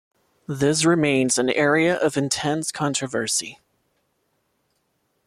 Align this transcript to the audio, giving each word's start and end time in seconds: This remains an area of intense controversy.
This 0.47 0.83
remains 0.83 1.37
an 1.37 1.51
area 1.51 1.95
of 1.95 2.17
intense 2.17 2.71
controversy. 2.71 3.59